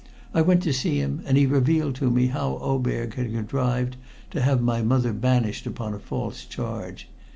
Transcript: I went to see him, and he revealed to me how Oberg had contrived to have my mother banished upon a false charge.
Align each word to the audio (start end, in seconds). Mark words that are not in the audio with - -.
I 0.33 0.41
went 0.41 0.63
to 0.63 0.73
see 0.73 0.97
him, 0.97 1.21
and 1.27 1.37
he 1.37 1.45
revealed 1.45 1.93
to 1.97 2.09
me 2.09 2.25
how 2.25 2.57
Oberg 2.59 3.13
had 3.13 3.31
contrived 3.31 3.97
to 4.31 4.41
have 4.41 4.59
my 4.59 4.81
mother 4.81 5.13
banished 5.13 5.67
upon 5.67 5.93
a 5.93 5.99
false 5.99 6.43
charge. 6.43 7.07